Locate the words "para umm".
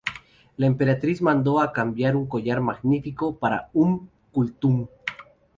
3.37-4.09